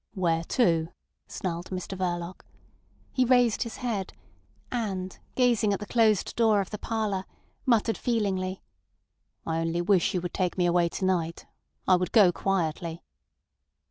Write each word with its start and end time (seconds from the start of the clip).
"Where 0.15 0.43
to?" 0.45 0.87
snarled 1.27 1.69
Mr 1.69 1.95
Verloc. 1.95 2.43
He 3.11 3.23
raised 3.23 3.61
his 3.61 3.77
head, 3.77 4.13
and 4.71 5.19
gazing 5.35 5.73
at 5.73 5.79
the 5.79 5.85
closed 5.85 6.35
door 6.35 6.59
of 6.59 6.71
the 6.71 6.79
parlour, 6.79 7.23
muttered 7.67 7.99
feelingly: 7.99 8.63
"I 9.45 9.59
only 9.59 9.79
wish 9.79 10.15
you 10.15 10.21
would 10.21 10.33
take 10.33 10.57
me 10.57 10.65
away 10.65 10.89
to 10.89 11.05
night. 11.05 11.45
I 11.87 11.97
would 11.97 12.11
go 12.13 12.31
quietly." 12.31 13.03